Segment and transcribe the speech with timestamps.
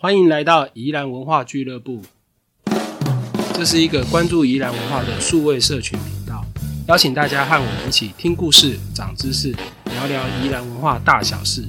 [0.00, 2.00] 欢迎来到宜兰文化俱乐部，
[3.52, 6.44] 这是一个关注宜兰文化的数位社群频道，
[6.86, 9.50] 邀请大家和我们一起听故事、长知识，
[9.86, 11.64] 聊聊宜兰文化大小事。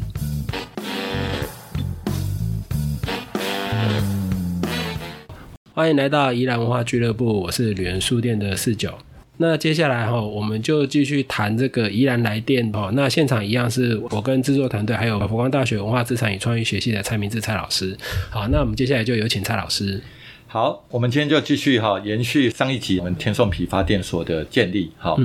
[5.74, 8.94] 欢迎来到宜兰文化俱乐部，我是旅人书店的四九。
[9.42, 12.92] 那接下来哈，我们就继续谈这个宜兰来电哦。
[12.94, 17.96] 那现场一样是我跟制作团队，还有佛光大学文化资产与创意学系的蔡明志蔡老师。
[18.30, 20.02] 好，那我们接下来就有请蔡老师。
[20.46, 24.92] 好，我们今天就继续哈，延续上一集我们天颂皮发电所的建立。
[24.98, 25.18] 好，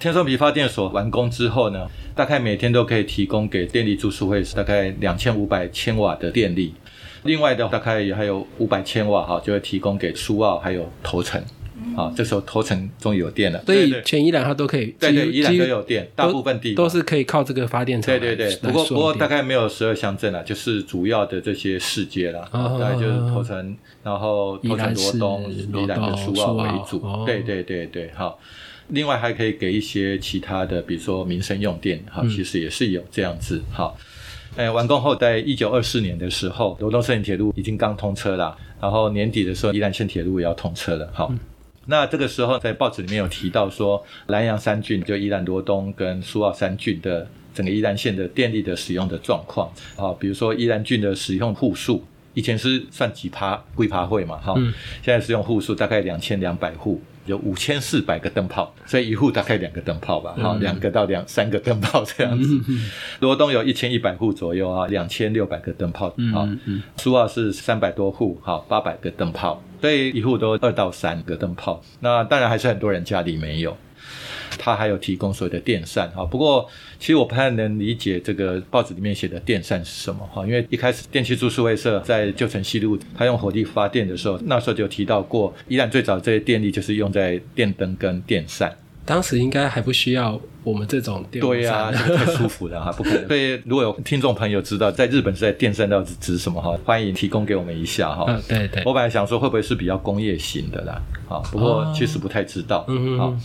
[0.00, 1.86] 天颂皮发电所完工之后呢，
[2.16, 6.74] 大概每天都可以提供给电力住宿会大概两千五百千瓦的电力。
[7.22, 11.40] 另外的大概也还有五百千瓦哈，就会提供给苏澳还有头城。
[11.96, 18.18] 好，这时候头城终于有电了，所以全宜兰它都可以，对对，宜兰都有电，大部分地都是可以靠这个发电厂。
[18.18, 27.02] 对对对，不过不过大概没有十二乡镇了，就是主要的这些市街了，大概就是头城，然后头城罗东、宜兰的苏澳为主。
[27.26, 28.38] 对对对对，好，
[28.88, 33.60] 另外还可以给一些其他的，比如说民生用电，哈，其实也是有这样子。
[33.70, 33.96] 好，
[34.56, 41.10] 哎，完工后在一九二四年的时候，罗东森铁路已经刚通车了，然后年底的时候，宜兰线铁路也要通车了。
[41.12, 41.32] 好。
[41.92, 49.70] 那这个时候，在报纸里面有提到说，南阳三郡就宜兰罗东跟苏澳三郡的整个宜兰县的电力的使用的状况。
[49.96, 54.54] 啊，比如说宜兰郡的使用户数，以前是算几趴归趴会嘛，哈，
[55.02, 56.98] 现在使用户数大概两千两百户。
[57.26, 62.60] 有五千四百个灯泡，所以一户大概两个灯泡吧，好，两个到两三个灯泡这样子。
[63.20, 66.48] 罗东有一千一百户左右啊，两千六百个灯泡，好，
[66.96, 71.82] 苏澳是三百多户，哈，八百个灯泡，所以一户都二到三个灯泡。
[72.00, 73.76] 那当然还是很多人家里没有。
[74.58, 88.70] 它还有提供所谓的电扇哈，不过其实我不太能理解这个报纸里面写的电扇是什么哈，因为一开始电气株式会社在旧城西路，它用火力发电的时候，那时候就提到过，依然最早这些电力就是用在电灯跟电扇。
[89.04, 93.26] 当时应该还不需要我们这种电对呀， 太舒服了哈，不可能。
[93.26, 98.24] 所以如果有听众朋友知道在日本是在电扇到底指什么哈，欢迎提供给我们一下哈。
[98.28, 98.82] 嗯，对对。
[98.84, 102.84] 我本来想说会不会是比较工业型的啦，啊，不过其实不太知道。
[102.88, 103.40] 嗯嗯。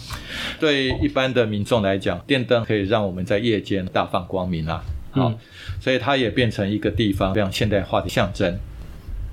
[0.59, 5.33] 对一般的民众来讲，电灯可以让我们在夜间大放光明啊，好，
[5.81, 8.55] 所以它也变成一个地方非常现代化的象征。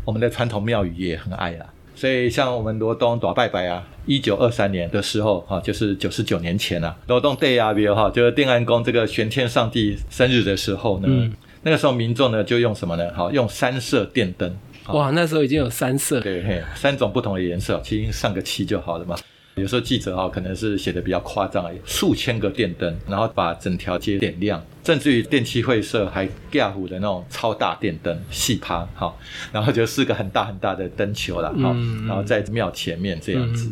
[0.06, 1.66] 我们的传统庙宇也很爱啦。
[1.94, 11.30] 所以，像我们罗东打拜拜啊，一九二三年的时候，哈，就是九十九年前啊，罗东 Day 啊，比如哈，就是定安宫这个玄天上帝生日的时候呢，
[11.62, 13.12] 那个时候民众呢就用什么呢？
[13.14, 14.56] 好，用三色电灯。
[14.88, 19.16] 哇，那时候已经有三色，对，三种不同的颜色，其实上个漆就好了嘛。
[19.56, 29.14] 有时候记者哈可能是写的比较夸张，数千个电灯，然后把整条街点亮，甚至于电器会社还架虎的那种超大电灯，细趴哈，
[29.52, 31.74] 然后就是个很大很大的灯球了哈，
[32.06, 33.70] 然后在庙前面这样子，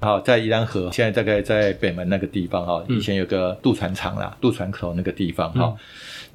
[0.00, 5.76] 好，在宜兰河现在大概在北门那个地方哈，以前有个渡船厂啦，渡船口那个地方哈。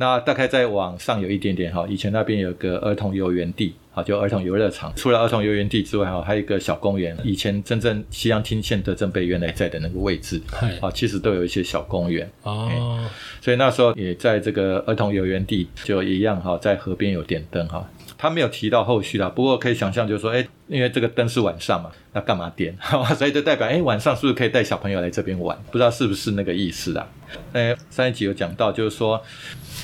[0.01, 4.91] 那大概再往上有一点点哈，以前那边有个儿童游园地，好，就儿童游乐场。
[4.95, 7.15] 除了儿童游园地之外哈，还有一个小公园。
[7.23, 10.41] 以前真正西洋厅县德政碑原来在的那个位置，
[10.81, 12.27] 啊，其实都有一些小公园。
[12.41, 13.07] 哦，
[13.41, 17.87] 所以那时候也在这个儿童游园地就一样哈，在河边有点灯哈。
[18.17, 22.75] 他没有提到后续啦，不过可以想象，就是说，哎，因为这个灯是晚上嘛，那干嘛点？
[23.17, 25.55] 所以就代表，哎，晚上是不是可以带小朋友来这边玩？
[25.71, 27.07] 不知道是不是那个意思啊。
[27.53, 29.21] 哎，上一集有讲到，就是说。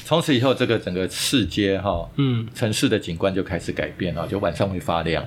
[0.08, 5.22] 从此以后，这个整个市街哈，嗯，城市的景观就开始改变了，就晚上会发亮，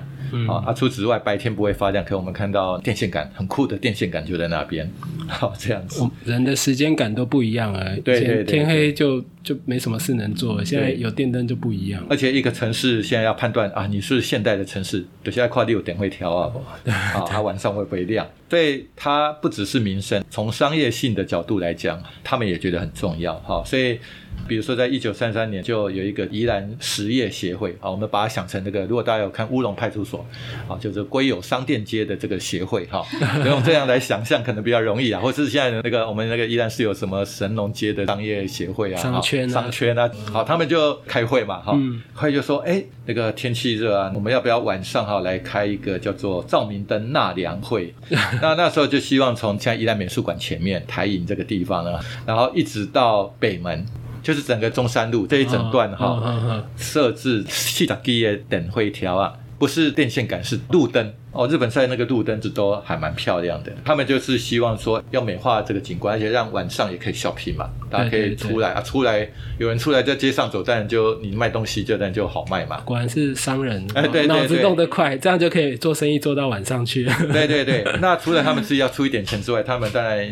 [0.49, 4.91] 啊，啊，除此之外，白天不会发亮，可我们看到电线杆很酷的电线杆就在那边，
[5.27, 16.51] 好这样子，人的时间感都不一样啊，对对对，天黑就就没什么事能做，现在有电灯就不一样，而且一个城市现在要判断啊，你是现代的城市，有现在跨六点会调啊，
[16.87, 18.27] 啊，它晚上会不会亮？
[18.49, 23.99] 对，它不只是民生，从商业性的角度来讲，他们也觉得很重要，哈，所以。
[24.47, 28.81] 比如说，在一九三三年就有一个宜兰实业协会啊，我们把它想成这个。
[28.85, 30.25] 如果大家有看乌龙派出所
[30.67, 33.05] 啊，就是归有商店街的这个协会哈，
[33.45, 35.21] 用这样来想象可能比较容易啊。
[35.21, 41.77] 或者是现在的那个我们那个宜兰是有什么神农街的商业协会啊，商圈商圈啊，好，他们就开会嘛哈，
[42.13, 47.93] 会就说，哎，那个天气热啊，我们要不要晚上哈来开一个叫做照明灯纳凉会？
[48.41, 53.85] 那那时候就希望从现在宜兰美术馆前面台影这个地方呢，然后一直到北门。
[54.21, 61.47] 就是整个中山路这一整段哈，设置七十几个等会条啊，不是电线杆，是路灯哦。
[61.47, 63.71] 日本在那个路灯子都还蛮漂亮的。
[63.85, 69.27] 他们就是希望说要美化这个景观，而且让晚上也可以 shopping 嘛，大家可以出来啊，出来
[69.57, 72.79] 有人出来在街上走，当然就你卖东西，就当然就好卖嘛。
[72.81, 77.05] 果然是商人，哎，对，脑子动得快，这样就可以做生意做到晚上去。
[77.31, 80.27] 对对对，那除了他们自己要出一点钱之外，他们当然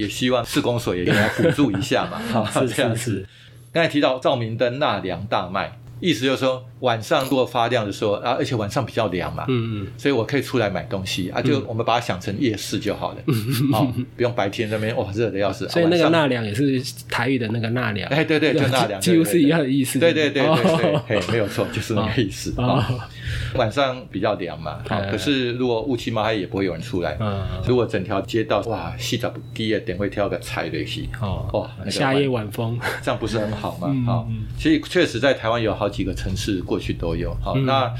[0.00, 2.20] 也希望市公所也给他辅助一下嘛。
[2.50, 3.26] 是 这样子。
[3.72, 5.80] 刚才提到照明灯纳凉大卖。
[6.00, 13.18] 意思就是说，晚上如果发亮的时候啊，而且晚上比较凉嘛，嗯嗯，所以我可以出来买东西啊，就我们把它想成夜市就好了，
[13.72, 13.84] 好，
[14.16, 15.68] 不用白天那边哇热的要死。
[15.68, 19.98] 所以那个纳凉也是台语的那个纳凉，哎对对，就 纳凉，几乎是一样的意思。
[19.98, 23.08] 对对对对对，没有错，就是那个意思啊。
[23.54, 27.16] 晚上比较凉嘛，好，可是如果乌漆嘛黑也不会有人出来。
[27.20, 33.94] 嗯，如果整条街道哇，细早第一点会挑个菜对起，哦哇，夏夜晚风，这样不是很好吗？
[34.06, 34.28] 好，
[34.58, 37.36] 其实确实在台湾有好几个城市过去都有。
[37.42, 37.92] 好，那。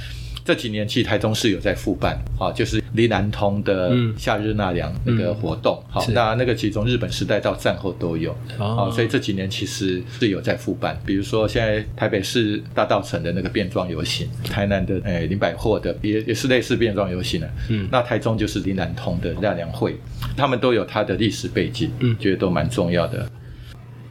[0.42, 19.94] 这几年其实台中市有在复办，好，就是离南通的夏日纳凉那个活动，好，那那个其实从日本时代到战后都有，好，所以这几年其实是有在复办，比如说现在台北市大道城的那个变装游行，台南的诶林百货的也也是类似变装游行的，嗯，那台中就是离南通的纳凉会，
[20.36, 23.30] 他们都有它的历史背景，嗯，觉得都蛮重要的。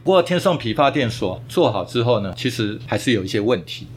[0.04, 3.88] 不过天颂批发店所做好之后呢，其实还是有一些问题。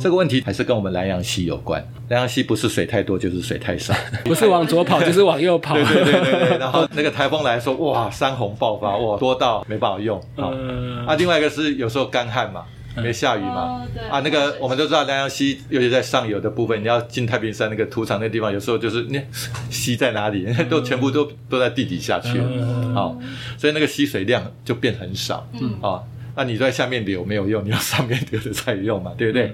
[0.00, 1.82] 这个问题还是跟我们南洋溪有关。
[2.08, 3.94] 南洋溪不是水太多，就是水太少，
[4.24, 5.74] 不是往左跑，就是往右跑。
[5.74, 6.58] 对对对对。
[6.60, 10.20] 然后那个台风来说，哇，山洪爆发，哇，多到没办法用。
[10.36, 12.64] 啊，另外一个是有时候干旱嘛，
[12.96, 13.82] 没下雨嘛。
[14.10, 19.18] 啊，那个我们都知道南洋溪，尤其在上游的部分，你要进太平山那个土场那地方，有时候就是那
[19.70, 22.92] 溪在哪里，都全部都都在地底下去了。
[22.94, 23.16] 好，
[23.56, 25.46] 所以那个溪水量就变很少。
[25.60, 26.02] 嗯啊。
[26.34, 29.52] 那你在下面流没有用，你要上面流的才有用嘛，对不对？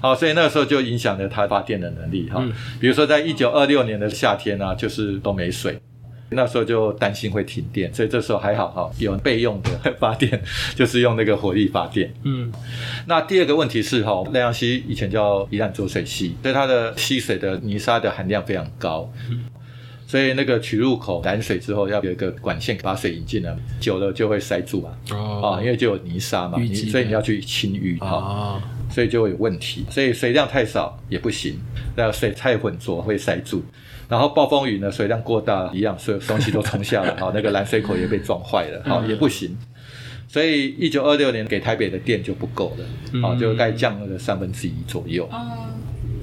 [0.00, 2.40] 好，所以那个时候就影响了它发电的能力哈。
[2.80, 5.80] 比如说，在一九二六年的夏天啊，就是都没水，
[6.30, 10.40] 那时候就担心会停电，所以这时候还好哈，有备用的发电，
[10.76, 12.12] 就是用那个火力发电。
[12.22, 12.52] 嗯，
[13.06, 19.12] 那第二个问题是哈，南洋溪以前叫宜兰浊水溪，所以它的溪水的泥沙的含量非常高。
[20.10, 24.90] 所以那个取入口拦水之后，要有一个管线把水引进来，久了就会塞住啊，
[25.40, 26.58] 啊，因为就有泥沙嘛，
[26.90, 28.60] 所以你要去清淤啊，
[28.90, 29.86] 所以就会有问题。
[29.88, 31.60] 所以水量太少也不行，
[31.94, 33.62] 那水太浑浊会塞住。
[34.08, 39.56] 然后暴风雨呢，水量过大一样，所有东西都冲下来，好， 那个拦水口也被撞坏了，好，也不行。
[40.26, 42.84] 所以一九二六年给台北的电就不够了，
[43.22, 45.28] 好，就该降了三分之一左右。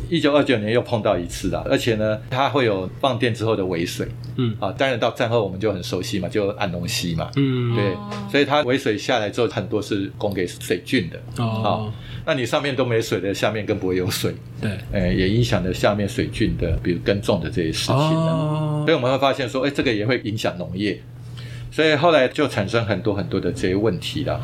[0.09, 4.07] 一九二九年又碰到一次了，而且呢，它会有放电之后的尾水，
[4.37, 7.95] 嗯，啊，当然到战后我们就很熟悉嘛，就安农溪嘛，嗯，对，
[8.31, 11.91] 所以它尾水下来之后，很多是供给水郡的，哦，
[12.25, 21.01] 那你上面都没水的，下面更不会有水，对，哎，也影响了下面水郡的，比如耕种的这些事情呢，所以我们会发现说，哎，这个也会影响农业。
[21.69, 24.41] 所以后来就产生很多很多的这些问题了，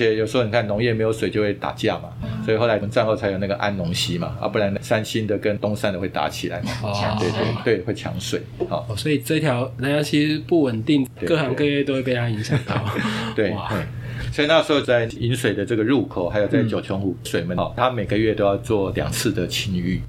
[0.00, 2.08] 且有时候你看农业没有水就会打架嘛，
[2.42, 6.70] 所以后来我们战后才有那个安农溪嘛，啊不然三星的跟东山的会打起来嘛，
[7.18, 12.82] 对对对，会抢水，好，所以这条南洋溪不稳定，各行各业都会被它影响到，
[13.36, 13.54] 对，
[14.32, 20.00] 所以那时候在引水的这个入口，还有在九琼湖水门，它每个月都要做两次的清淤。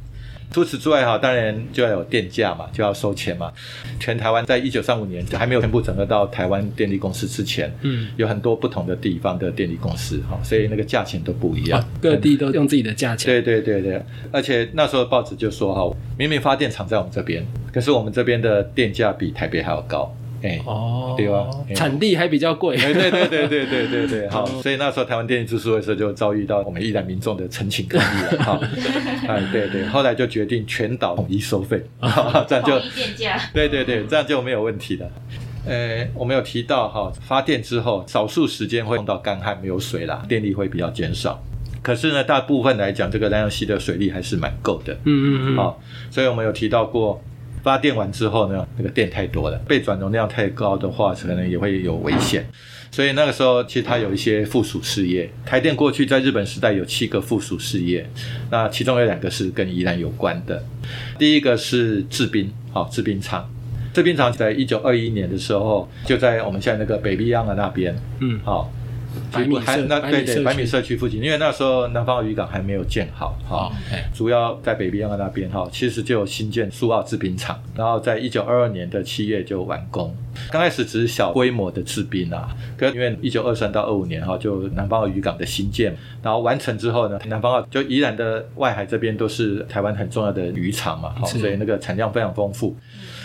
[0.51, 3.51] 除此之外，哈，当然就要有电价嘛，就要收钱嘛。
[3.99, 13.31] 全台湾在一九三五年还没有全部整合到台湾电力公司之前，嗯，有很多不同的地方的电力公司，哈，所以那个价钱都不一样，各地都用自己的价钱。
[13.31, 20.13] 对对对对，而且那时候报纸就说，哈，明明发电厂在我们这边，可是我们这边的电价比台北还要高。
[20.41, 21.49] 哎哦，对吧？
[21.75, 22.75] 产地还比较贵。
[22.77, 28.59] 对对对对对对对对， 好，所以那时候台湾电力支出的时候就遭遇到我们一兰民众的陈情抗议了， 哈，
[29.27, 31.81] 哎对对，后来就决定全岛统一收费，
[32.47, 35.07] 这样就电价，对对对，这样就没有问题了。
[35.65, 41.39] 呃，我们有提到哈，发电之后少数时间会碰到干旱没有水啦，电力会比较减少，
[41.83, 44.93] 可是呢，大部分来讲，这个南洋溪的水力还是蛮够的。
[45.03, 45.79] 嗯嗯嗯，好，
[46.09, 47.21] 所以我们有提到过。
[47.63, 52.45] 发电完之后呢，那个电太多了，被转容量太高的话，可能也会有危险。
[52.91, 55.29] 所以那个时候，其实它有一些附属事业。
[55.45, 58.05] 台电过去在日本时代有七个附属事业，
[58.49, 60.61] 那其中有两个是跟宜兰有关的。
[61.17, 63.49] 第一个是制冰，好制冰厂。
[63.93, 68.69] 制冰厂在一九二一年的时候，就在我们现在那个北碧洋的那边，嗯，好。
[69.31, 73.71] 百米还那对对百米社区附近，因为那时候南方渔港还没有建好哈，
[74.13, 80.15] 主要在北边岸那边哈，其实就有新建苏澳制冰厂，然后在一九二二年的七月就完工。
[80.49, 92.75] 刚开始只是小规模的制冰啊，可因为一九二三到二五年哈，就南方澳渔港的新建，然后完成之后呢，南方澳就宜兰的外海这边都是台湾很重要的渔场嘛，好，所以那个产量非常丰富。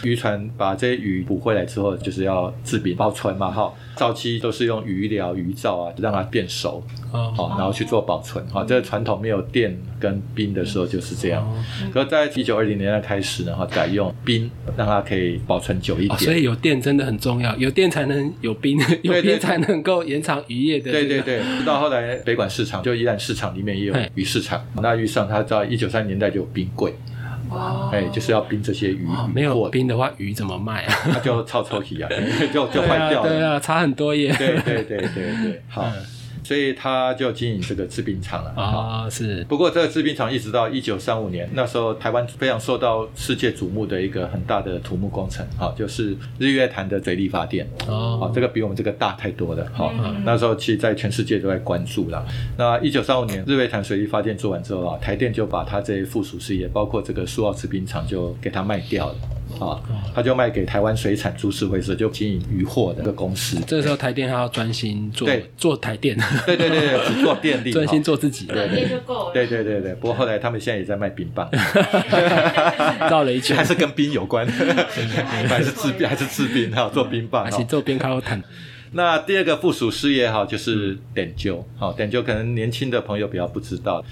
[0.02, 3.73] 渔船把这些鱼捕回来之后，就是要制冰保存嘛，哈。
[3.96, 8.44] 早期都是用鱼疗、鱼罩啊，让它变熟，好，然后去做保存。
[8.46, 11.46] 哈，这个传统没有电跟冰的时候就是这样。
[11.92, 16.18] 可在一九二零年代开始呢，哈，改用冰，让它可以保存久一点。
[16.18, 20.92] 所以有电真的很重要，有电才能有冰，有冰才能够延长渔业的。
[20.92, 21.40] 对对对。
[21.64, 24.64] 到后来北管市场，就宜兰市场里面也有鱼市场。
[24.82, 26.94] 那遇上，它在一九三年代就有冰柜。
[27.48, 30.94] 哦，哎，就是要冰这些鱼，没有冰的话，鱼怎么卖啊？
[31.12, 32.10] 它就臭臭皮啊，
[32.52, 33.28] 就就坏掉了。
[33.28, 34.34] 对啊，差很多耶。
[34.36, 35.86] 对对对对对，好。
[36.47, 39.43] 所以他就经营这个制冰厂了啊，是。
[39.49, 47.69] 不过这个制冰厂一直到一九三五年，那时候台湾非常受到世界瞩目的一个很大的土木工程，好，就是日月潭的水力发电。
[47.88, 49.67] 哦，好，这个比我们这个大太多了。
[49.75, 49.93] 好，
[50.25, 52.25] 那时候其实在全世界都在关注了。
[52.57, 59.15] 那一九三五年日月潭水力发电做完之后啊，台电就把它这些附属事业，包括这个苏澳制冰厂，就给它卖掉了。
[59.58, 59.80] 啊，
[60.14, 63.58] 他就卖给台湾水产株式会社，就经营渔货的一个公司。
[63.66, 66.16] 这时候台电还要专心做，对，做台电。
[66.44, 68.46] 对对对只做电力，专心做自己。
[68.46, 69.32] 对对就够了。
[69.32, 71.48] 对对对对，不过后来他们现在也在卖冰棒，
[73.10, 78.42] 绕了一圈，还是跟冰有关，还是制冰，还是制冰哈，做冰棒，还是做冰烤坦。
[78.93, 81.62] 那第二个附属事业哈，就是点灸。
[81.76, 84.05] 好，点灸可能年轻的朋友比较不知道。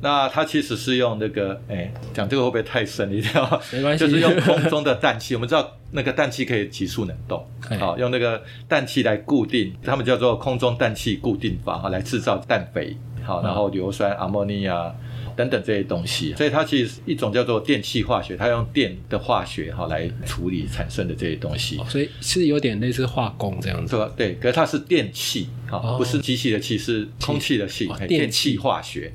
[0.00, 3.12] 那它其实是用那个，哎，讲这个会不会太深？
[3.12, 5.34] 一定要没关系，就是用空中的氮气。
[5.34, 7.46] 我们知道那个氮气可以急速冷冻，
[7.78, 14.94] 好，用那个氮气来固定，他们叫做空中氮气固定法，哈，来制造氮肥，好，然后硫酸、阿莫尼亚。
[15.34, 23.96] 等等这些东西，所以它其实一种叫做电气化学，它用电的化学哈来处理产生的这些东西，所以是有点类似化工这样子。
[24.14, 29.10] 对，对，可是它是电气哈，不是机器的气，是空气的气，电气化学。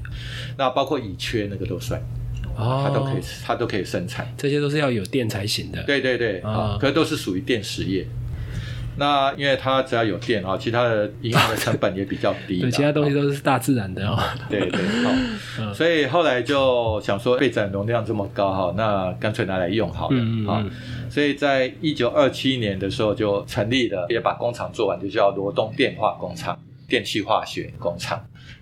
[0.58, 2.02] 那包括乙炔那个都算，
[2.58, 4.28] 它都可以，它都可以生产。
[4.36, 5.84] 这些都是要有电才行的。
[5.84, 8.08] 对对对，啊，可是都是属于电实业。
[8.98, 12.60] 那因为它只要有电啊，其他的营养的成本也比较低。
[12.60, 14.18] 对，其他东西都是大自然的哦。
[14.50, 15.74] 对对，好。
[15.74, 20.66] 所以后来就想说，备载容量这么高哈，那干脆拿来用好了啊。
[21.10, 28.20] 所以在一九二七年的时候就成立了，也把工厂做完，就叫罗东电化工厂、电气化学工厂。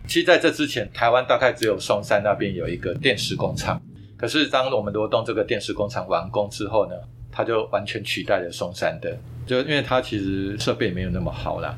[0.07, 3.81] 其实在这之前，台湾大概只有松山那边有一个电池工厂。
[4.17, 6.95] 可是当我们罗东这个电池工厂完工之后呢，
[7.35, 9.17] 它就完全取代了松山的。
[9.45, 11.77] 就因为它其实设备没有那么好啦。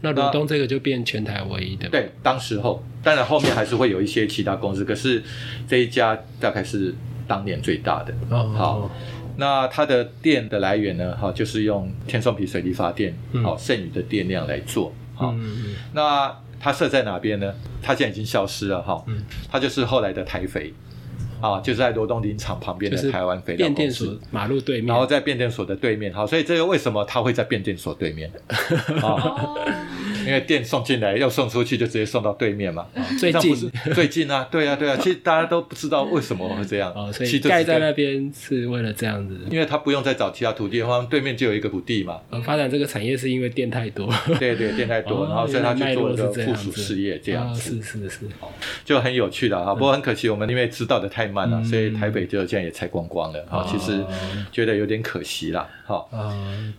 [0.00, 1.88] 那罗东这个就变全台唯一的。
[1.88, 5.22] 对，当时候，当然后面还是会有一些其他公司，可是
[5.66, 6.94] 这一家大概是
[7.26, 8.14] 当年最大的。
[8.30, 8.90] 哦，好，
[9.36, 11.16] 那它的电的来源呢？
[11.16, 14.92] 哈，就是用天松皮水力发电，好，剩余的电量来做。
[15.14, 15.34] 好，
[15.94, 17.54] 那它设在哪边呢？
[17.82, 18.82] 它现在已经消失了。
[18.82, 19.02] 哈，
[19.50, 20.72] 它就是后来的台肥。
[21.44, 26.12] 啊，就在罗东林场旁边的台湾肥料公司，马路对面，然后在变电所的对面。
[26.12, 28.32] 好，所以这个为什么它会在变电所对面？
[29.02, 29.54] 啊。
[30.26, 32.86] 因为电送进来要送出去，就直接送到对面嘛。
[33.18, 36.92] 最近最近啊，对啊对啊，其实大家都不知道为什么会这样。
[36.94, 39.38] 哦，所以盖在那边是为了这样子。
[39.50, 42.20] 因为他不用再找其他土地的话，对面就有一个土地嘛。
[42.44, 44.12] 发展这个产业是因为电太多。
[44.38, 47.82] 对 对，电太多，然后所以他去做一个附属事业这样子。
[47.82, 48.20] 是是是，
[48.84, 49.74] 就很有趣的啊。
[49.74, 53.44] 不过很可惜，我们因为知道的太慢了，所以台北就这样也拆光光了。
[53.48, 54.04] 好，其实
[54.50, 55.68] 觉得有点可惜啦。
[55.84, 56.08] 好，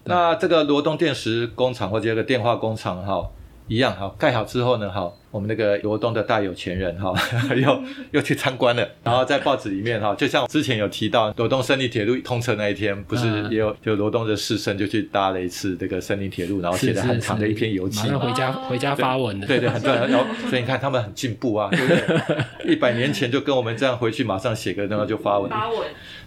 [0.05, 3.29] 那这个罗东电石工厂或者这个电化工厂哈。
[3.67, 7.13] 一样好，盖好之后呢，好，我们那个罗东的大有钱人哈，
[7.53, 22.45] 又又去参观了，然后在报纸里面哈，就像之前有提到罗东胜利铁路通车那一天，不是也有就罗东的士绅就去搭了一次这个胜利铁路，然后写了很长的一篇游记，回家回家发文的，对对，很多人， 然后所以你看他们很进步啊，对不对？
[22.71, 25.79] 一百年前就跟我们这样回去马上写个然后就发文，发文。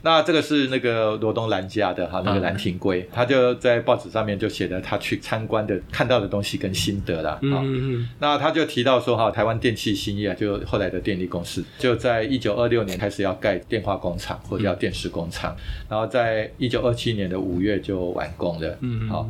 [0.02, 7.38] 那这个是那个罗东兰家的哈，那个兰亭龟，他就在报纸上面就写了他去参观的看到的东西跟心得啦。
[7.40, 8.06] 嗯。
[8.18, 15.56] 那他就提到说哈，台湾电器兴业就后来的电力公司，就在一九二六年开始要盖电话工厂或者叫电视工厂，
[15.88, 18.78] 然后在一九二七年的五月就完工了。
[18.80, 19.28] 嗯好，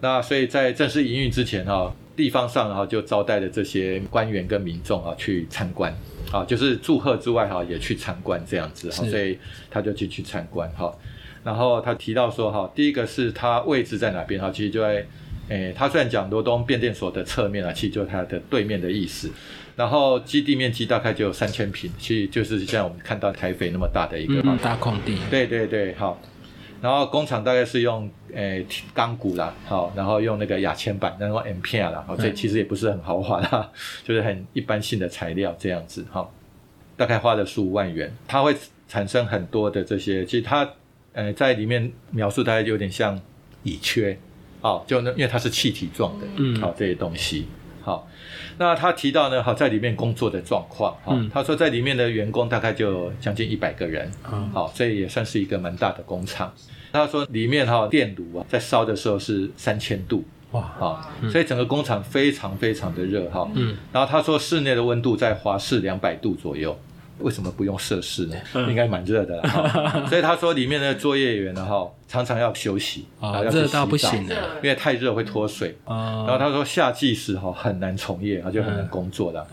[0.00, 5.94] 那所以在正式营运之前哈，地方上哈就招待了这些官员跟民众啊去参观。
[6.30, 9.36] 啊，就是祝贺之外哈，也去参观这样子哈，所以
[9.68, 10.94] 他就进去参观哈。
[11.42, 15.04] 然后他提到说哈，第一个是他位置在哪边哈，其实就在
[15.50, 19.30] 诶，他虽然讲罗东变电所的侧面啊，其实就它的对面的意思。
[19.76, 25.18] 然后基地面积大概就有三千平，其实就是像我们看到台北那么大的一个大空地。
[25.30, 26.18] 对对对，好。
[26.82, 28.64] 然后工厂大概是用诶
[28.94, 33.70] 钢骨啦，好，然后用那个亚铅板，然后 M 片啦，好，这其实也不是很豪华啦，
[34.02, 36.26] 就是很一般性的材料这样子，哈，
[36.96, 38.56] 大概花了十五万元，它会
[38.88, 40.66] 产生很多的这些，其实它
[41.12, 43.20] 呃在里面描述大概有点像
[43.62, 44.16] 乙炔，
[44.60, 47.46] 哦，就那因为它是气体状的，嗯，好这些东西。
[47.82, 48.06] 好，
[48.58, 54.10] 那他提到呢，好在里面工作的状况，哈，他说在里面的员工大概就将近一百个人，
[54.52, 56.52] 好，这也算是一个蛮大的工厂。
[56.92, 66.78] 他说里面哈电炉啊，在烧的时候是三千度，哇，啊，所以整个工厂非常非常的热，哈，嗯，然后他说室内的温度在华氏两百度左右。
[67.22, 68.36] 为什么不用摄氏呢？
[68.68, 69.42] 应该蛮热的，
[70.08, 75.76] 所以他说里面的作业员呢，哈，常常要休息啊，热到不行的，因为太热会脱水。
[75.86, 79.46] 然后他说夏季时哈很难从业，他就很难工作的。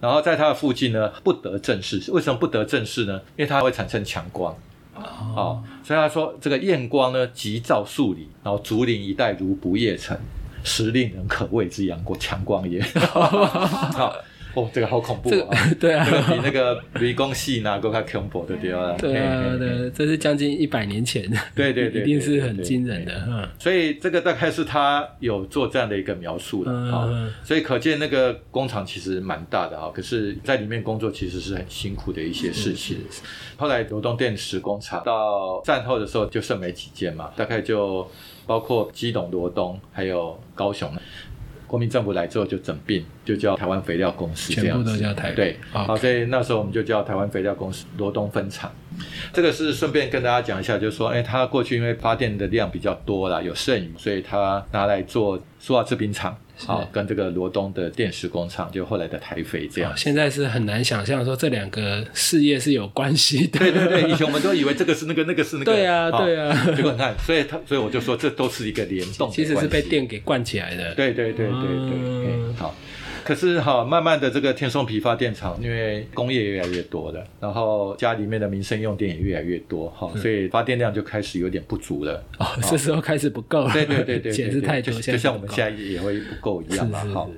[0.00, 2.02] 然后在他的附近呢，不得正视。
[2.12, 3.20] 为什么不得正视呢？
[3.36, 4.56] 因为它会产生强光。
[4.94, 10.16] 哦，所以他说这个艳光呢，急照数里，然后竹林一带如不夜城，
[10.64, 12.80] 实令人可畏之阳光强光也。
[13.10, 14.08] 好。
[14.08, 14.12] 哦，
[14.72, 15.56] 这个好恐怖啊！
[15.78, 18.94] 对啊，这个比那个雷公戏那个还恐怖的对啊。
[18.98, 23.12] 对啊，对，这是将近一百年前的，对对对， 一定是很惊人的。
[23.28, 27.32] 嗯，所以这个大概是他有做这样的一个描述的啊。
[27.44, 32.98] 所以可见那个工厂其实蛮大的啊，可是在里面工作其实是很辛苦的一些事情。
[33.56, 38.08] 后来流动电池工厂到战后的时候就剩没几间嘛，大概就
[38.46, 40.90] 包括基隆、罗东还有高雄。
[41.68, 45.56] 国民政府来之后就整并，就叫台湾肥料公司，全部都叫台对。
[45.70, 48.72] 好，所以那时候我们就叫台湾肥料公司罗东分厂。
[49.32, 56.36] 这个是顺便跟大家讲一下，就是说，哎，他过去因为发电的量比较多啦，有剩余，所以他拿来做塑化制品厂。
[56.66, 59.96] 好，跟这个罗东的电视工厂，就后来的台肥这样。
[59.96, 63.58] 现在是很难想象说这两个事业是有关系的。
[63.58, 65.72] 对对对，以前我们都以为这个是那个，那个是那个。
[65.72, 66.52] 对啊，对啊。
[66.76, 69.30] 结果你看，所以他，所以我就说，这都是一个联动。
[69.30, 70.94] 其实是被电给灌起来的。
[70.94, 72.54] 对对对对对。
[72.58, 72.74] 好。
[73.28, 82.24] 可是哈，慢慢的这个天松皮发电厂，因为工业越来越多了，然后家里面的民生用电也越来越多，哈，所以发电量就开始有点不足了。
[82.38, 83.72] 哦，这时候开始不够了。
[83.74, 87.04] 对对对对，简直 太多，就像我们现在也会不够一样嘛。
[87.12, 87.30] 好，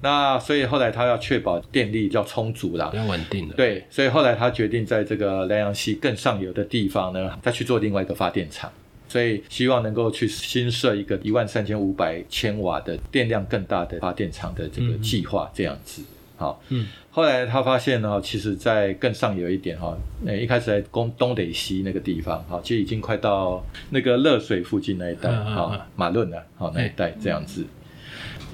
[0.00, 3.56] 那所以后来他要确保电力要充足啦，要稳定的。
[3.56, 8.70] 对，所以后来他决定在这个莱阳溪更上游的地方呢，再去做另外一个发电厂。
[9.12, 16.02] 所以希望能够去新设一个一万三千五百千瓦的电量更大的发电厂的这个计划，这样子。
[16.38, 19.94] 好，嗯，后来他发现呢，其实在更上游一点哈，
[20.24, 27.66] 呃，一开始在东东北西那个地方，哈，其实已经快到那个热水附近那一带，哈，马论的，好那一带这样子。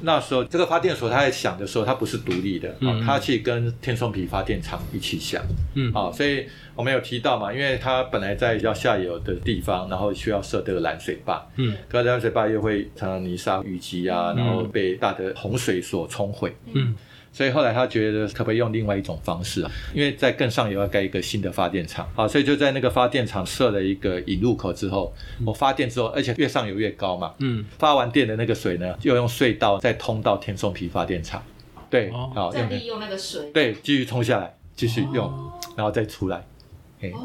[0.02, 5.42] 那时候这个发电所它在想的时候，它不是独立的，啊，它去跟天松皮发电厂一起想，
[5.74, 16.94] 嗯，好，所以我们有提到嘛，因为它本来在要下游的地方，然后需要设这个拦水坝，嗯，可是拦水坝又会常常泥沙淤积啊，然后被大的洪水所冲毁，嗯。
[17.38, 19.70] 所以后来他觉得可不可以用另外一种方式啊？
[19.94, 25.14] 因为在更上游要盖一个新的发电厂，好，所以就在那个发电厂设了一个引入口之后，
[25.46, 31.40] 我发电之后，而且越上游越高嘛，嗯，发完电的那个水呢，又用隧道再通到天松皮发电厂，
[31.88, 35.32] 对，好，再利用那个水，对，继续冲下来，继续用，
[35.76, 36.44] 然后再出来。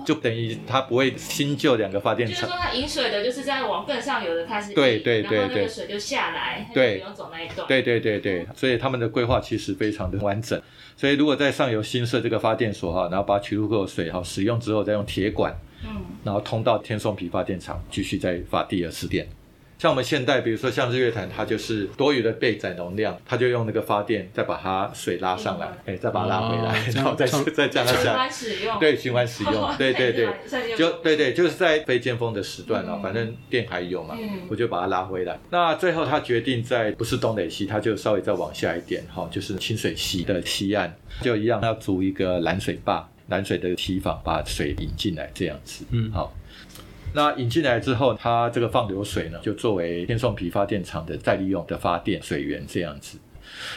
[0.05, 2.35] 就等于它不会新旧两个发电厂。
[2.35, 7.67] 就是说，它引水的，就是在往更上游的开始对对对然后那个水就下来，对，不用走那一段。
[7.67, 10.61] 对对对对，所以他们的规划其实非常的完整。
[10.95, 19.27] 所以如果在上游新设这个发电所哈，然后把取入口水哈使用之后，再用铁管，嗯，然后通到天松皮发电厂，继续再发第二次电。
[19.83, 27.93] 像我们现代，比如说像日月潭，它就是多余的备载容量，它就用那个发电再把它水拉上来，哎，再把它拉回来，然后再再降下。
[27.93, 28.79] 循环使用。
[28.79, 29.75] 对，循环使用。
[29.77, 30.29] 对 对对，
[30.77, 34.17] 就对对，就是在非尖峰的时段哦，反正电还有嘛，
[34.47, 35.37] 我就把它拉回来。
[35.49, 45.83] 那最后他决定在不是东北西，他就稍微再往下一点，哈，就是清水溪的西岸，就一样要筑一个拦水坝，拦水的堤防，把水引进来，这样子。
[45.91, 46.33] 嗯，好。
[47.13, 53.17] 那引进来之后，它这个放流水呢，就作为天送皮发电厂的再利用的发电水源这样子。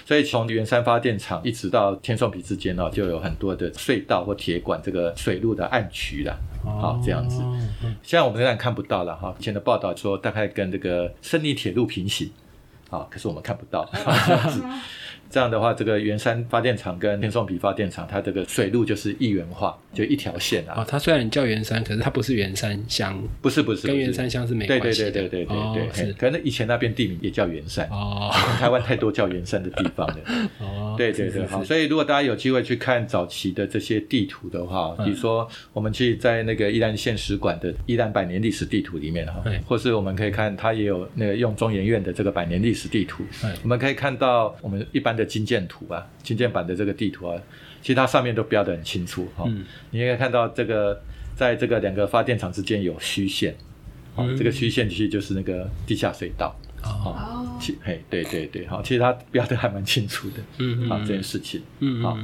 [0.07, 6.35] 所以从圆山发电厂一直到天送皮之间呢，就有很多的隧道或铁管，这个水路的暗渠了。
[6.65, 7.43] 好，这样子。
[8.03, 9.35] 现在我们仍然看不到了哈。
[9.39, 12.31] 以前的报道说大概跟这个胜利铁路平行，
[12.91, 13.89] 啊，可是我们看不到。
[13.93, 14.81] 这样
[15.31, 20.75] 的话，这个圆山发电厂跟天颂皮发电厂，它这个水路就是一元化，就一条线啊。
[20.79, 25.11] 哦，它虽然叫圆山，可是它不是圆山乡，不是不是，跟圆山乡是没关系的。
[25.11, 26.13] 对对对对对对，是。
[26.15, 30.17] 可能以前那边地名也叫圆山哦，台湾太多叫圆山的地方了。
[30.61, 31.63] 哦，对对对，好。
[31.63, 43.25] 所以如果大家有机会去看早期的这些地图的话，比如说我们去在那个宜兰县史馆的宜兰百年历史地图里面哈，或是我们可以看它也有那个用中研院的这个百年历史地图，
[43.63, 47.41] 我们可以看到我们一般的金建图啊，金建版的这个地图啊，
[47.81, 49.49] 其实它上面都标的很清楚哈。
[49.91, 51.01] 你应该看到这个，
[51.35, 53.57] 在这个两个发电厂之间有虚线，
[54.15, 56.55] 哦，这个虚线其实就是那个地下隧道。
[56.83, 60.37] 哦，其嘿，对对对，好，其实它标的还蛮清楚的。
[60.59, 61.61] 嗯嗯，好，这件事情。
[61.81, 62.17] 嗯好，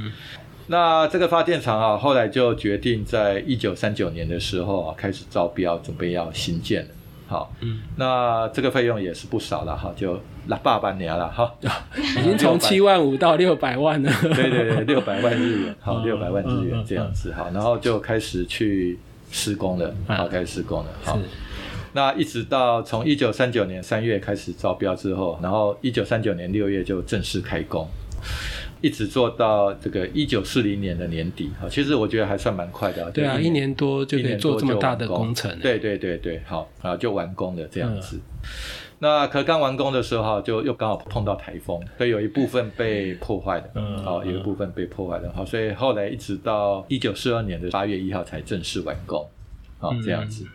[0.67, 6.89] 那这个发电厂啊，后来就决定在一九三九年的时候啊，开始招标，准备要新建了。
[7.27, 11.53] 好，嗯，那这个费用也是不少了哈，就那八半年了哈，
[12.19, 18.99] 已经从七万五到六百万了， 对对对，六百万日元， 好，六百万日元这样子，好，然后就开始去
[19.31, 21.17] 施工了，好，开始施工了，好，
[21.93, 27.87] 那一直到从一九三九年三月开始招标之后，然后一九三九年六月就正式开工。
[28.79, 33.09] 一直做到这个一九四零年的年底，哈，其实我觉得还算蛮快的。
[33.11, 35.57] 对啊，一年多就可以做这么大的工程。
[35.59, 38.19] 对对对对，好啊，就完工了这样子。
[39.03, 43.65] 那可刚完工的时候，就又刚好碰到台风，所以有一部分被破坏了。
[43.75, 45.29] 嗯，好，有一部分被破坏的。
[45.33, 49.29] 好，所以后来一直到一九四二年的八月一号才正式完工。
[49.77, 50.47] 好，这样子。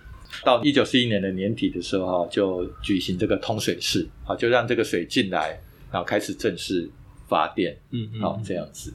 [0.42, 5.60] 到一九四一年的年底的时候，哈，就举行这个通水式，好，就让这个水进来，
[5.92, 6.90] 然后开始正式。
[7.28, 8.90] 发电，嗯，好，这样子。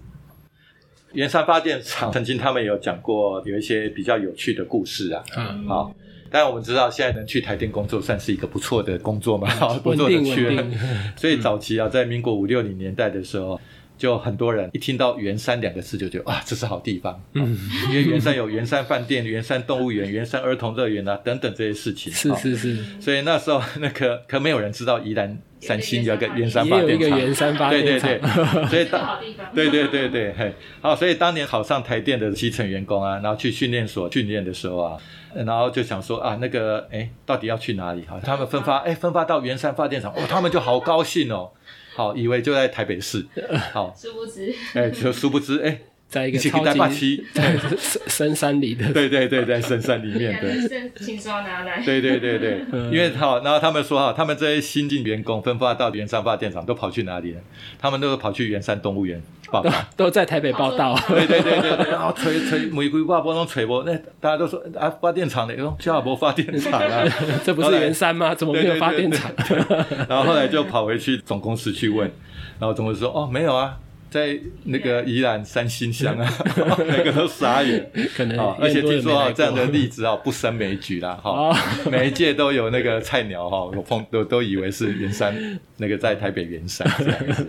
[1.12, 5.94] 圆山发电厂曾经他们有讲过有一些比较有趣的故事啊，嗯，好。
[6.34, 9.48] 但我们知道现在能去台电工作算是一个不错的工作嘛，
[9.84, 10.66] 不错的缺。
[11.16, 13.62] 所以早期啊，在民国五六零年代的时候。
[14.04, 17.18] 就很多人一听到圆山两个字就觉得 啊，这是好地方。
[17.36, 17.58] 嗯，
[17.90, 22.12] 因为圆山有圆山饭店、圆山动物园、圆山儿童乐园啊等等这些事情。
[22.12, 22.84] 是是是。
[23.00, 27.08] 所以那时候那个 可没有人知道宜兰三星有个圆山发电厂。
[27.08, 28.10] 一个圆山发电厂。
[28.10, 28.68] 对对对。
[28.68, 29.20] 所以当
[29.56, 34.98] 对对对对嘿，好，所以当年考上台电的基层员工啊，然后去训练所训练的时候啊，
[35.34, 38.02] 然后就想说啊，那个哎，到底要去哪里？
[38.02, 41.52] 哈，他们分发哎，分发到圆山发电厂，哦，他们就好高兴哦。
[41.96, 43.26] 好，以为就在台北市，
[43.72, 45.80] 好， 殊不知，哎，就殊不知，哎，
[46.14, 57.42] 在一个超级 在深深山里的，对对对，在深山里面，对，请刷拿来，对对对对，因为好，然后他们说哈，他们这些新进员工分发到元山发电厂，都跑去哪里了？
[57.82, 59.20] 他们都跑去元山动物园。
[59.52, 67.04] 报 道都在台北报道，对对对对，然后吹吹玫瑰花波，那种吹波，那大家都说啊，发电厂的，说加尔伯发电厂啊，
[67.44, 68.34] 这不是圆山吗？
[68.36, 69.32] 怎么没有发电厂？
[70.10, 72.12] 然后后来就跑回去总公司去问，
[72.60, 73.78] 然后总公司说哦，没有啊。
[74.14, 76.32] 在那个宜兰三星乡啊，
[76.88, 81.52] 每个都傻眼，可能，而且听说啊，这样的例子啊不胜枚举啦，哈，
[81.90, 87.34] 每一届都有那个菜鸟哈，碰都都以为是圆山那个在台北圆山 这样。
[87.34, 87.48] 子，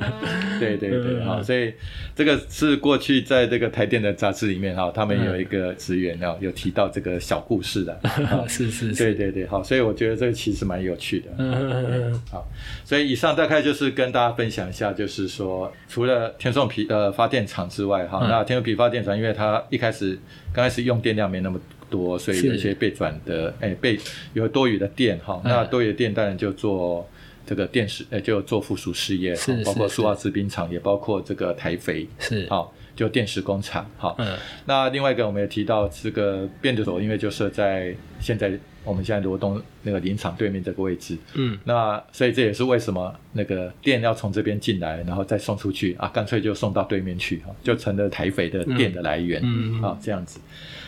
[0.59, 1.75] 对对对，哈，所以
[2.17, 8.01] 这个是过去在这个台电的杂志里面哈，他们有一个职员啊有提到这个小故事的，
[8.49, 12.49] 是是，对对对，好，所以我觉得这个其实蛮有趣的，嗯嗯嗯，好，
[12.87, 16.54] 所以以上大概就是跟大家分享一下，就是说除了天。
[16.55, 20.17] 这种皮呃发电厂之外哈，那天有皮发电厂，因为它一开始
[20.53, 23.99] 刚开始用电量没那么多，所以有一些被转的哎被
[24.33, 27.05] 有多余的电哈，那多余的电当然就做
[27.45, 32.47] 这个电池，呃就做附属事业，包括塑化制冰厂，也包括这个台肥是。
[32.49, 34.17] 好就电池工厂好。
[34.67, 38.57] 那另外一个我们也提到这个变电所，因为就设在现在。
[38.87, 45.95] 我们现在罗东那个林场对面这个位置，嗯，那所以这也是为什么那个电要从这边进来，然后再送出去。
[45.99, 50.41] 啊，干脆就送到对面去哈，就成了台肥的电的来源，嗯啊，这样子。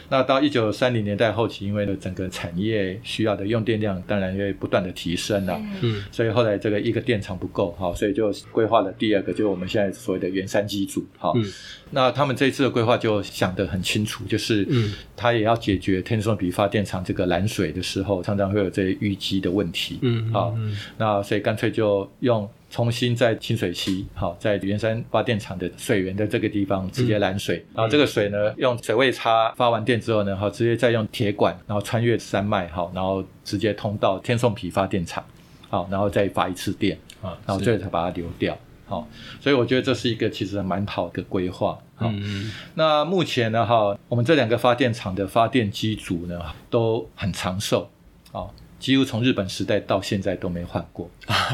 [0.09, 11.33] 那到一九三零年代后期，因为整个产业需要的用电量当然会不断的提升了，嗯，所以后来这个一个电厂不够哈，所以就规划了第二个，就是我们现在所谓的原山机组，哈，
[11.91, 20.55] 那他们这一次的规划就想得很清楚，就是嗯，他也要解决天松比发电厂这个拦水的时候常常会有这些淤积的问题，嗯，好，
[20.97, 22.49] 那所以干脆就用。
[22.69, 35.25] 重新在清水溪，好，在圆山发电厂的水源的这个地方直接拦水，然后这个水呢，用水位差发完电之后呢，好，直接再用铁管，然后穿越山脉，好，然后直接通到天颂皮发电厂，
[35.71, 39.09] 好，然后再发一次电，啊，然后最后才把它流掉，好，
[39.41, 42.13] 所以我觉得这是一个其实蛮好的规划，好，
[42.75, 47.89] 那目前呢，哈，我们这两个发电厂的发电机组呢，都很长寿，
[48.33, 48.53] 好。
[48.79, 51.11] 几乎从日本时代到现在都没换过，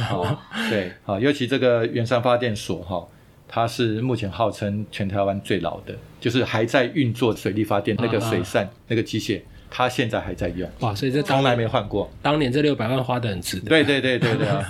[0.68, 3.06] 对， 好，尤其这个圆山发电所哈，
[3.48, 9.40] 它是目前号称全台湾最老的，就是还在运作水力发电那个水扇那个机械。
[9.74, 12.11] 他现在还在用哇，所以这从来没换过。
[12.20, 13.70] 当年这六百万花的很值得。
[13.70, 14.68] 对对对对对啊！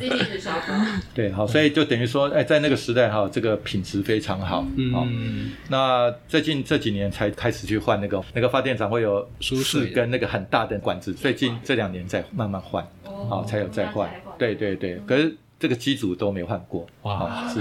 [1.12, 4.64] 对，好，所以就等于说，哎，在那个时代哈，这个品质非常好。
[4.76, 5.50] 嗯。
[5.68, 12.86] 那最近这几年才开始去换那个那个发电厂会有输水跟那个很大的管子，最近这两年在慢慢换，
[13.28, 14.08] 好才有再换。
[14.38, 16.86] 对对对，可是这个机组都没换过。
[17.02, 17.60] 哇，是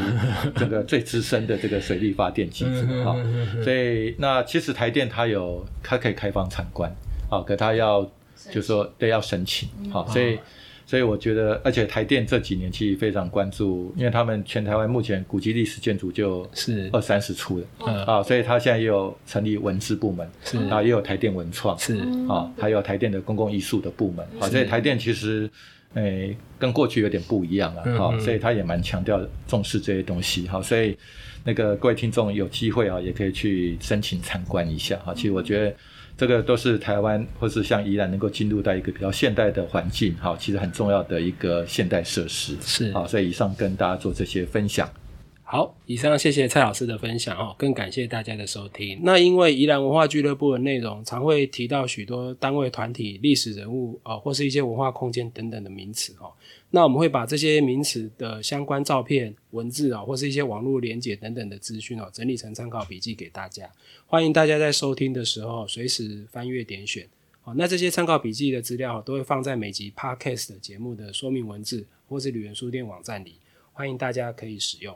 [0.56, 3.16] 这个最资深的这个水力发电机组哈。
[3.64, 6.96] 所以那其实台电它有它可以开放参观。
[7.32, 8.06] 好，可他要
[8.52, 10.38] 就说都要申请，好，所以
[10.86, 20.58] 所以我觉得，而且台电这几年其实非常关注，因为他们全台湾目前古迹历史建筑就是二三十处的，啊，所以他现在也有成立文字部门，是。
[20.68, 21.96] 啊，也有台电文创，是
[22.28, 25.50] 啊，还有台电的公共艺术的部门，啊，所以台电其实
[25.94, 30.98] 诶跟过去有点不一样了，好，所以他也蛮强调重视这些东西，好，所以
[31.46, 35.74] 那个各位听众有机会啊，也可以去申请参观一下，哈，其实我觉得。
[36.18, 44.88] 这个都是台湾或是像宜兰能够进入到一个比较现代的环境，哈，其实很重要的一个现代设施，是好，所以以上跟大家做这些分享。
[45.52, 48.98] 好，以上谢谢蔡老师的分享哦，更感谢大家的收听。
[49.04, 56.32] 那因为宜兰文化俱乐部的内容常会提到许多单位、团体、历史人物啊，或是一些文化空间等等的名词哦。
[56.70, 63.70] 那我们会把这些名词的相关照片、文字啊，或是一些网络连接等等的资讯哦，整理成参考笔记给大家。
[64.06, 67.06] 欢迎大家在收听的时候随时翻阅点选。
[67.42, 73.36] 好，那这些参考笔记的资料都会放在每集 Podcast 节目的说明文字，或是旅人书店网站里，
[73.74, 74.96] 欢迎大家可以使用。